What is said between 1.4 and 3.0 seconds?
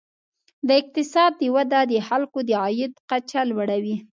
وده د خلکو د عاید